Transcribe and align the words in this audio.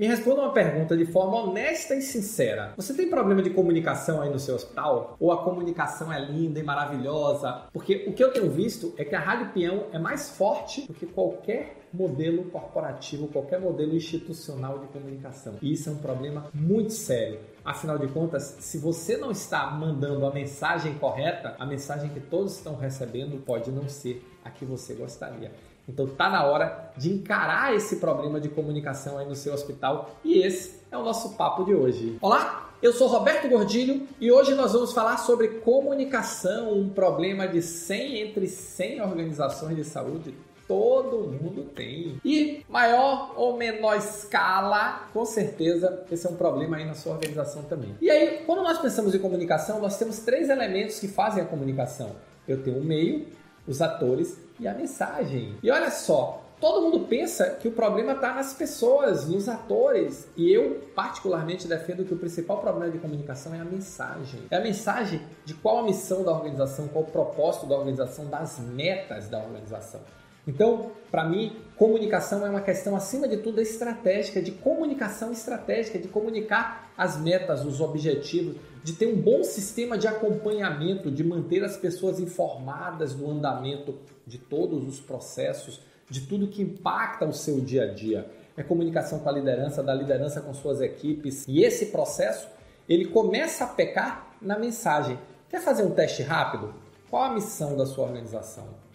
Me 0.00 0.06
responda 0.06 0.40
uma 0.40 0.52
pergunta 0.54 0.96
de 0.96 1.04
forma 1.04 1.36
honesta 1.36 1.94
e 1.94 2.00
sincera. 2.00 2.72
Você 2.74 2.94
tem 2.94 3.10
problema 3.10 3.42
de 3.42 3.50
comunicação 3.50 4.22
aí 4.22 4.30
no 4.30 4.38
seu 4.38 4.54
hospital? 4.54 5.14
Ou 5.20 5.30
a 5.30 5.44
comunicação 5.44 6.10
é 6.10 6.18
linda 6.18 6.58
e 6.58 6.62
maravilhosa? 6.62 7.64
Porque 7.70 8.06
o 8.08 8.14
que 8.14 8.24
eu 8.24 8.32
tenho 8.32 8.48
visto 8.48 8.94
é 8.96 9.04
que 9.04 9.14
a 9.14 9.20
Rádio 9.20 9.52
Peão 9.52 9.88
é 9.92 9.98
mais 9.98 10.30
forte 10.30 10.86
do 10.86 10.94
que 10.94 11.04
qualquer 11.04 11.76
modelo 11.92 12.44
corporativo, 12.44 13.28
qualquer 13.28 13.60
modelo 13.60 13.94
institucional 13.94 14.78
de 14.78 14.86
comunicação. 14.86 15.56
E 15.60 15.70
isso 15.70 15.90
é 15.90 15.92
um 15.92 15.98
problema 15.98 16.46
muito 16.54 16.94
sério. 16.94 17.38
Afinal 17.62 17.98
de 17.98 18.08
contas, 18.08 18.56
se 18.58 18.78
você 18.78 19.18
não 19.18 19.30
está 19.30 19.70
mandando 19.70 20.24
a 20.24 20.32
mensagem 20.32 20.94
correta, 20.94 21.54
a 21.58 21.66
mensagem 21.66 22.08
que 22.08 22.20
todos 22.20 22.56
estão 22.56 22.74
recebendo 22.74 23.44
pode 23.44 23.70
não 23.70 23.86
ser 23.86 24.24
a 24.42 24.48
que 24.48 24.64
você 24.64 24.94
gostaria. 24.94 25.52
Então 25.90 26.06
tá 26.06 26.30
na 26.30 26.44
hora 26.44 26.92
de 26.96 27.12
encarar 27.12 27.74
esse 27.74 27.96
problema 27.96 28.40
de 28.40 28.48
comunicação 28.48 29.18
aí 29.18 29.26
no 29.26 29.34
seu 29.34 29.52
hospital 29.52 30.10
e 30.24 30.38
esse 30.38 30.80
é 30.90 30.96
o 30.96 31.02
nosso 31.02 31.36
papo 31.36 31.64
de 31.64 31.74
hoje. 31.74 32.16
Olá, 32.20 32.70
eu 32.80 32.92
sou 32.92 33.08
Roberto 33.08 33.48
Gordilho 33.48 34.06
e 34.20 34.30
hoje 34.30 34.54
nós 34.54 34.72
vamos 34.72 34.92
falar 34.92 35.16
sobre 35.18 35.48
comunicação, 35.48 36.72
um 36.72 36.88
problema 36.88 37.48
de 37.48 37.60
100 37.60 38.20
entre 38.20 38.46
100 38.46 39.02
organizações 39.02 39.76
de 39.76 39.84
saúde 39.84 40.34
todo 40.68 41.26
mundo 41.26 41.64
tem. 41.74 42.20
E 42.24 42.64
maior 42.68 43.34
ou 43.36 43.56
menor 43.56 43.96
escala, 43.96 45.08
com 45.12 45.24
certeza, 45.24 46.04
esse 46.12 46.24
é 46.24 46.30
um 46.30 46.36
problema 46.36 46.76
aí 46.76 46.84
na 46.84 46.94
sua 46.94 47.14
organização 47.14 47.64
também. 47.64 47.96
E 48.00 48.08
aí, 48.08 48.44
quando 48.46 48.62
nós 48.62 48.78
pensamos 48.78 49.12
em 49.12 49.18
comunicação, 49.18 49.80
nós 49.80 49.98
temos 49.98 50.20
três 50.20 50.48
elementos 50.48 51.00
que 51.00 51.08
fazem 51.08 51.42
a 51.42 51.46
comunicação. 51.46 52.12
Eu 52.46 52.62
tenho 52.62 52.78
o 52.78 52.84
meio, 52.84 53.26
os 53.70 53.80
atores 53.80 54.36
e 54.58 54.66
a 54.66 54.74
mensagem. 54.74 55.56
E 55.62 55.70
olha 55.70 55.92
só, 55.92 56.42
todo 56.60 56.82
mundo 56.82 57.06
pensa 57.06 57.50
que 57.50 57.68
o 57.68 57.72
problema 57.72 58.12
está 58.12 58.34
nas 58.34 58.52
pessoas, 58.52 59.28
nos 59.28 59.48
atores. 59.48 60.28
E 60.36 60.52
eu, 60.52 60.88
particularmente, 60.94 61.68
defendo 61.68 62.04
que 62.04 62.12
o 62.12 62.18
principal 62.18 62.58
problema 62.58 62.90
de 62.90 62.98
comunicação 62.98 63.54
é 63.54 63.60
a 63.60 63.64
mensagem. 63.64 64.40
É 64.50 64.56
a 64.56 64.60
mensagem 64.60 65.22
de 65.44 65.54
qual 65.54 65.78
a 65.78 65.82
missão 65.84 66.24
da 66.24 66.32
organização, 66.32 66.88
qual 66.88 67.04
o 67.04 67.10
propósito 67.10 67.66
da 67.66 67.76
organização, 67.76 68.26
das 68.26 68.58
metas 68.58 69.28
da 69.28 69.38
organização. 69.38 70.00
Então, 70.46 70.92
para 71.10 71.28
mim, 71.28 71.56
comunicação 71.76 72.46
é 72.46 72.50
uma 72.50 72.60
questão, 72.60 72.96
acima 72.96 73.28
de 73.28 73.38
tudo, 73.38 73.60
estratégica, 73.60 74.40
de 74.40 74.52
comunicação 74.52 75.32
estratégica, 75.32 75.98
de 75.98 76.08
comunicar 76.08 76.92
as 76.96 77.18
metas, 77.20 77.64
os 77.64 77.80
objetivos, 77.80 78.56
de 78.82 78.94
ter 78.94 79.06
um 79.06 79.20
bom 79.20 79.42
sistema 79.42 79.98
de 79.98 80.06
acompanhamento, 80.06 81.10
de 81.10 81.22
manter 81.22 81.62
as 81.62 81.76
pessoas 81.76 82.18
informadas 82.18 83.14
do 83.14 83.30
andamento 83.30 83.98
de 84.26 84.38
todos 84.38 84.86
os 84.88 84.98
processos, 85.00 85.80
de 86.08 86.22
tudo 86.22 86.48
que 86.48 86.62
impacta 86.62 87.26
o 87.26 87.32
seu 87.32 87.60
dia 87.60 87.84
a 87.84 87.94
dia. 87.94 88.30
É 88.56 88.62
comunicação 88.62 89.20
com 89.20 89.28
a 89.28 89.32
liderança, 89.32 89.82
da 89.82 89.94
liderança 89.94 90.40
com 90.40 90.52
suas 90.54 90.80
equipes. 90.80 91.44
E 91.46 91.62
esse 91.62 91.86
processo, 91.86 92.48
ele 92.88 93.06
começa 93.06 93.64
a 93.64 93.66
pecar 93.66 94.34
na 94.40 94.58
mensagem. 94.58 95.18
Quer 95.48 95.60
fazer 95.60 95.82
um 95.82 95.90
teste 95.90 96.22
rápido? 96.22 96.74
Qual 97.08 97.22
a 97.22 97.32
missão 97.32 97.76
da 97.76 97.86
sua 97.86 98.04
organização? 98.06 98.89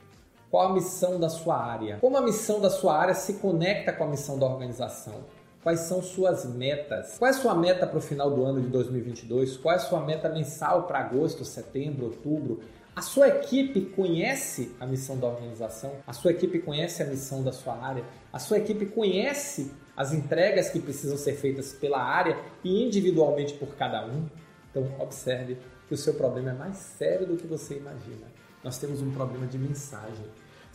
Qual 0.56 0.70
a 0.70 0.74
missão 0.74 1.20
da 1.20 1.28
sua 1.28 1.62
área? 1.62 1.98
Como 2.00 2.16
a 2.16 2.22
missão 2.22 2.62
da 2.62 2.70
sua 2.70 2.98
área 2.98 3.14
se 3.14 3.34
conecta 3.34 3.92
com 3.92 4.06
a 4.06 4.08
missão 4.08 4.40
da 4.40 4.46
organização? 4.46 5.26
Quais 5.62 5.82
são 5.82 6.02
suas 6.02 6.46
metas? 6.46 7.18
Qual 7.18 7.28
é 7.28 7.32
a 7.32 7.38
sua 7.38 7.54
meta 7.54 7.86
para 7.86 7.98
o 7.98 8.02
final 8.02 8.32
do 8.32 8.46
ano 8.46 8.62
de 8.62 8.70
2022? 8.70 9.58
Qual 9.58 9.74
é 9.74 9.76
a 9.76 9.82
sua 9.82 10.00
meta 10.00 10.30
mensal 10.30 10.84
para 10.84 11.00
agosto, 11.00 11.44
setembro, 11.44 12.06
outubro? 12.06 12.62
A 12.96 13.02
sua 13.02 13.28
equipe 13.28 13.82
conhece 13.82 14.74
a 14.80 14.86
missão 14.86 15.18
da 15.18 15.28
organização? 15.28 15.92
A 16.08 16.14
sua 16.14 16.32
equipe 16.32 16.60
conhece 16.60 17.04
a 17.04 17.06
missão 17.06 17.44
da 17.44 17.52
sua 17.52 17.76
área? 17.76 18.06
A 18.32 18.40
sua 18.40 18.58
equipe 18.58 18.86
conhece 18.86 19.74
as 19.94 20.14
entregas 20.14 20.70
que 20.70 20.80
precisam 20.80 21.18
ser 21.18 21.34
feitas 21.34 21.74
pela 21.74 22.02
área 22.02 22.40
e 22.64 22.82
individualmente 22.82 23.56
por 23.56 23.76
cada 23.76 24.06
um? 24.06 24.26
Então, 24.72 24.88
observe 25.00 25.58
que 25.90 25.94
o 25.94 25.98
seu 25.98 26.14
problema 26.14 26.52
é 26.52 26.54
mais 26.54 26.78
sério 26.78 27.28
do 27.28 27.36
que 27.36 27.46
você 27.46 27.76
imagina. 27.76 28.26
Nós 28.64 28.78
temos 28.78 29.02
um 29.02 29.12
problema 29.12 29.46
de 29.46 29.58
mensagem. 29.58 30.26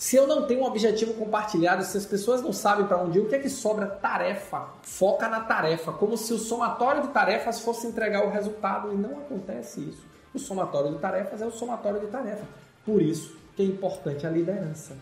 Se 0.00 0.16
eu 0.16 0.27
não 0.27 0.47
tenho 0.47 0.62
um 0.62 0.65
objetivo 0.65 1.12
compartilhado, 1.12 1.84
se 1.84 1.94
as 1.94 2.06
pessoas 2.06 2.41
não 2.41 2.55
sabem 2.55 2.87
para 2.87 2.97
onde 2.97 3.19
ir, 3.19 3.21
o 3.21 3.28
que 3.28 3.34
é 3.34 3.38
que 3.38 3.50
sobra? 3.50 3.87
Tarefa. 3.87 4.71
Foca 4.81 5.28
na 5.28 5.41
tarefa, 5.41 5.93
como 5.93 6.16
se 6.16 6.33
o 6.33 6.38
somatório 6.38 7.03
de 7.03 7.09
tarefas 7.09 7.61
fosse 7.61 7.87
entregar 7.87 8.27
o 8.27 8.31
resultado 8.31 8.91
e 8.94 8.97
não 8.97 9.19
acontece 9.19 9.78
isso. 9.78 10.03
O 10.34 10.38
somatório 10.38 10.93
de 10.93 10.99
tarefas 11.00 11.43
é 11.43 11.47
o 11.47 11.50
somatório 11.50 12.00
de 12.00 12.06
tarefas. 12.06 12.49
Por 12.83 13.03
isso 13.03 13.37
que 13.55 13.61
é 13.61 13.66
importante 13.66 14.27
a 14.27 14.31
liderança. 14.31 14.97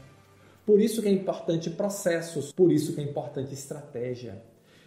Por 0.67 0.81
isso 0.81 1.01
que 1.01 1.07
é 1.07 1.13
importante 1.13 1.71
processos, 1.71 2.51
por 2.51 2.73
isso 2.73 2.93
que 2.93 3.01
é 3.01 3.05
importante 3.05 3.55
estratégia. 3.55 4.43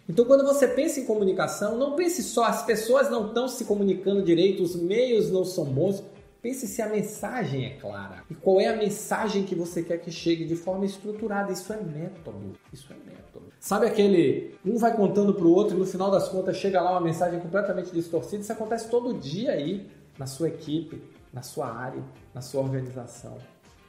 Então, 0.06 0.26
quando 0.26 0.44
você 0.44 0.68
pensa 0.68 1.00
em 1.00 1.06
comunicação, 1.06 1.78
não 1.78 1.96
pense 1.96 2.22
só 2.22 2.44
as 2.44 2.62
pessoas 2.66 3.08
não 3.08 3.28
estão 3.28 3.48
se 3.48 3.64
comunicando 3.64 4.20
direito, 4.20 4.62
os 4.62 4.76
meios 4.76 5.30
não 5.30 5.42
são 5.42 5.64
bons. 5.64 6.04
Pense 6.42 6.66
se 6.66 6.82
a 6.82 6.88
mensagem 6.88 7.66
é 7.66 7.70
clara. 7.76 8.24
E 8.28 8.34
qual 8.34 8.60
é 8.60 8.66
a 8.66 8.76
mensagem 8.76 9.44
que 9.44 9.54
você 9.54 9.80
quer 9.80 9.98
que 9.98 10.10
chegue 10.10 10.44
de 10.44 10.56
forma 10.56 10.84
estruturada. 10.84 11.52
Isso 11.52 11.72
é 11.72 11.76
método. 11.76 12.52
Isso 12.72 12.92
é 12.92 12.96
método. 12.96 13.46
Sabe 13.60 13.86
aquele 13.86 14.58
um 14.66 14.76
vai 14.76 14.96
contando 14.96 15.32
para 15.32 15.44
o 15.44 15.54
outro 15.54 15.76
e 15.76 15.78
no 15.78 15.86
final 15.86 16.10
das 16.10 16.28
contas 16.28 16.56
chega 16.56 16.82
lá 16.82 16.90
uma 16.90 17.00
mensagem 17.00 17.38
completamente 17.38 17.92
distorcida? 17.92 18.42
Isso 18.42 18.52
acontece 18.52 18.90
todo 18.90 19.14
dia 19.14 19.52
aí 19.52 19.88
na 20.18 20.26
sua 20.26 20.48
equipe, 20.48 21.00
na 21.32 21.42
sua 21.42 21.72
área, 21.72 22.02
na 22.34 22.40
sua 22.40 22.60
organização. 22.60 23.38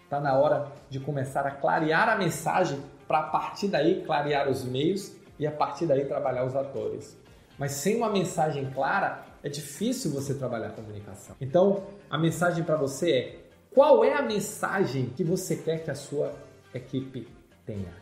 Está 0.04 0.20
na 0.20 0.38
hora 0.38 0.72
de 0.92 1.00
começar 1.00 1.48
a 1.48 1.52
clarear 1.52 2.08
a 2.08 2.16
mensagem 2.16 2.80
para 3.08 3.18
a 3.18 3.24
partir 3.24 3.68
daí 3.68 4.04
clarear 4.06 4.48
os 4.48 4.64
meios 4.64 5.14
e 5.40 5.48
a 5.48 5.52
partir 5.52 5.88
daí 5.88 6.06
trabalhar 6.06 6.46
os 6.46 6.56
atores. 6.56 7.18
Mas 7.64 7.72
sem 7.72 7.96
uma 7.96 8.10
mensagem 8.10 8.70
clara, 8.72 9.24
é 9.42 9.48
difícil 9.48 10.12
você 10.12 10.34
trabalhar 10.34 10.68
a 10.68 10.72
comunicação. 10.72 11.34
Então, 11.40 11.86
a 12.10 12.18
mensagem 12.18 12.62
para 12.62 12.76
você 12.76 13.12
é: 13.14 13.40
qual 13.74 14.04
é 14.04 14.14
a 14.14 14.22
mensagem 14.22 15.06
que 15.16 15.24
você 15.24 15.56
quer 15.56 15.82
que 15.82 15.90
a 15.90 15.96
sua 15.96 16.34
equipe 16.74 17.26
tenha? 17.66 17.94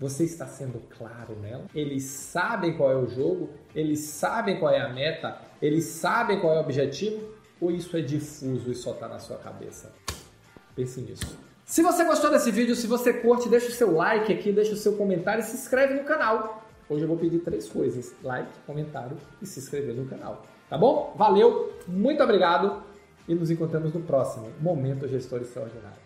Você 0.00 0.24
está 0.24 0.48
sendo 0.48 0.82
claro 0.98 1.36
nela? 1.40 1.66
Eles 1.72 2.02
sabem 2.02 2.76
qual 2.76 2.90
é 2.90 2.96
o 2.96 3.06
jogo? 3.06 3.50
Eles 3.76 4.00
sabem 4.00 4.58
qual 4.58 4.74
é 4.74 4.80
a 4.80 4.88
meta? 4.88 5.38
Eles 5.62 5.84
sabem 5.84 6.40
qual 6.40 6.54
é 6.54 6.56
o 6.56 6.62
objetivo? 6.62 7.32
Ou 7.60 7.70
isso 7.70 7.96
é 7.96 8.00
difuso 8.00 8.72
e 8.72 8.74
só 8.74 8.90
está 8.90 9.06
na 9.06 9.20
sua 9.20 9.36
cabeça? 9.36 9.92
Pense 10.74 11.00
nisso. 11.00 11.38
Se 11.64 11.80
você 11.80 12.02
gostou 12.02 12.28
desse 12.28 12.50
vídeo, 12.50 12.74
se 12.74 12.88
você 12.88 13.12
curte, 13.12 13.48
deixa 13.48 13.68
o 13.68 13.72
seu 13.72 13.94
like 13.94 14.32
aqui, 14.32 14.50
deixa 14.50 14.72
o 14.72 14.76
seu 14.76 14.96
comentário 14.96 15.42
e 15.42 15.44
se 15.44 15.54
inscreve 15.54 15.94
no 15.94 16.02
canal. 16.02 16.65
Hoje 16.88 17.02
eu 17.02 17.08
vou 17.08 17.16
pedir 17.16 17.40
três 17.40 17.68
coisas: 17.68 18.14
like, 18.22 18.48
comentário 18.66 19.16
e 19.42 19.46
se 19.46 19.58
inscrever 19.58 19.94
no 19.94 20.06
canal. 20.06 20.44
Tá 20.68 20.78
bom? 20.78 21.14
Valeu, 21.16 21.72
muito 21.86 22.22
obrigado 22.22 22.82
e 23.28 23.34
nos 23.34 23.50
encontramos 23.50 23.92
no 23.92 24.00
próximo 24.00 24.48
Momento 24.60 25.06
Gestor 25.08 25.40
Extraordinário. 25.40 26.05